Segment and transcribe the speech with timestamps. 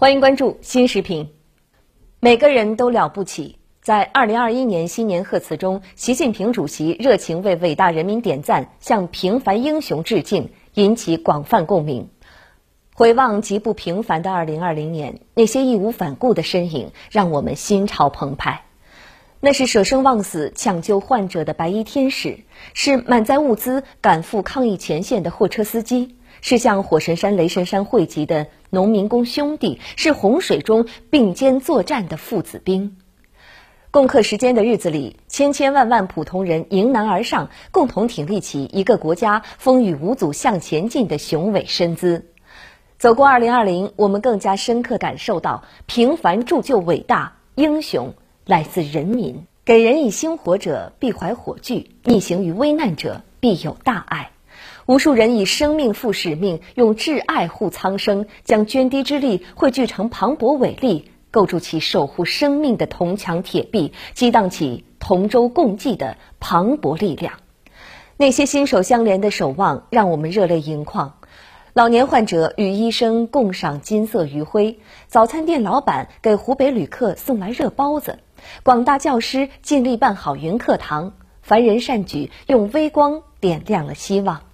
[0.00, 1.30] 欢迎关注新视频。
[2.20, 3.58] 每个人都了不起。
[3.82, 12.10] 在二零二一年新年贺词中，习近平主席热情为伟大人民点赞，向平凡英雄致敬，引起广泛共鸣。
[12.94, 18.66] 回望极不平凡的二零二零年，那些义无反顾的身影让我们心潮澎湃。
[19.40, 26.14] 那是舍生忘死抢救患者的白衣天使，是满载物资赶赴抗疫前线的货车司机。
[26.40, 32.96] 是向火神山、雷神山汇集的农民工兄弟，是洪水中并肩作战的父子兵。
[33.90, 42.26] 共克时艰的日子里，千千万万普通人迎难而上，共同挺立起一个国家风雨无阻向前进的雄伟身姿。
[42.98, 48.12] 走过二零二零，我们更加深刻感受到：平凡铸就伟大，英雄
[48.44, 49.46] 来自人民。
[49.64, 54.30] 给人以星火者，必怀火炬；逆行于危难者，必有大爱。
[54.88, 67.34] 无数人以生命赴使命，用挚爱护苍生，将涓滴之力汇聚成磅礴伟力，构筑起守护生命的铜墙铁壁，激荡起同舟共济的磅礴力量。
[68.16, 71.16] 那些心手相连的守望，让我们热泪盈眶。
[71.74, 78.20] 老年患者与医生共赏金色余晖，早餐店老板给湖北旅客送来热包子，
[78.62, 81.12] 广大教师尽力办好云课堂，
[81.42, 84.47] 凡人善举用微光点亮了希望。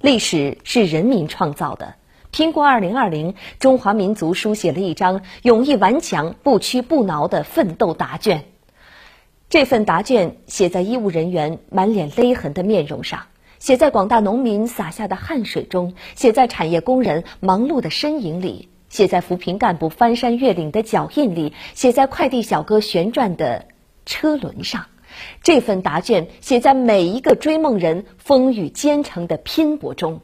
[0.00, 1.96] 历史是人民创造的，
[2.30, 8.44] 拼过二零二零，中华民族书写了一张勇毅顽强、不屈不挠的奋斗答卷。
[9.48, 13.22] 这份答卷写在医务人员满脸勒痕的面容上，
[13.58, 23.66] 写在广大农民洒下的汗水中，写在产业工人忙碌的身影里，写在扶贫干部翻山越岭的脚印里，写在快递小哥旋转的
[24.06, 24.86] 车轮上。
[25.42, 30.20] 这份答卷写在每一个追梦人风雨兼程的拼搏中。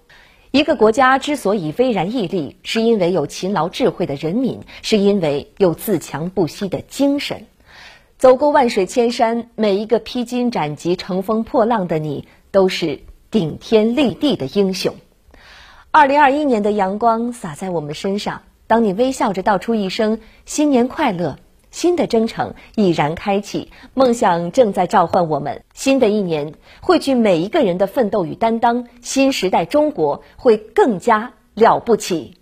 [0.51, 7.47] 一个国家之所以巍然屹立，是因为有勤劳智慧的人民，是因为有自强不息的精神。
[8.19, 13.01] 走过万水千山，每一个披荆斩棘、乘风破浪的你，都是
[13.33, 14.95] 顶天立地的英雄。
[15.91, 21.37] 二零二一年的阳光洒在我们身上，当你微笑着道出一声“新年快乐”。
[21.75, 25.65] 新的征程已然开启，梦想正在召唤我们。
[25.75, 32.37] 新的一年，汇聚每一个人的奋斗与担当，新时代中国会更加了不起。